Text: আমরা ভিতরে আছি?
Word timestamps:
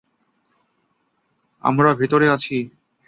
আমরা 1.63 1.89
ভিতরে 1.93 2.27
আছি? 2.29 2.57